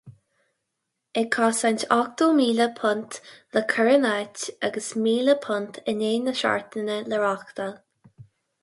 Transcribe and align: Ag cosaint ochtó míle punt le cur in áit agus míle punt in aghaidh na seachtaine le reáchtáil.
Ag 1.21 1.27
cosaint 1.35 1.85
ochtó 1.97 2.29
míle 2.39 2.67
punt 2.79 3.19
le 3.57 3.63
cur 3.75 3.93
in 3.93 4.09
áit 4.15 4.49
agus 4.69 4.89
míle 5.05 5.37
punt 5.47 5.79
in 5.95 6.03
aghaidh 6.09 6.27
na 6.31 6.37
seachtaine 6.43 7.01
le 7.13 7.23
reáchtáil. 7.25 7.75